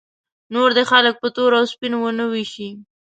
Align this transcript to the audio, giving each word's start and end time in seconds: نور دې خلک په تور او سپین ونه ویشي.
نور 0.53 0.69
دې 0.77 0.83
خلک 0.91 1.15
په 1.21 1.27
تور 1.35 1.51
او 1.59 1.65
سپین 1.73 1.93
ونه 1.97 2.25
ویشي. 2.31 2.69